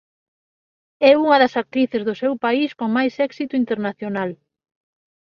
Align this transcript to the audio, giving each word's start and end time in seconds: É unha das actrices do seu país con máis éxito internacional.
É 1.09 1.11
unha 1.23 1.37
das 1.43 1.53
actrices 1.63 2.05
do 2.07 2.13
seu 2.21 2.33
país 2.45 2.69
con 2.79 2.89
máis 2.97 3.13
éxito 3.27 3.53
internacional. 3.63 4.31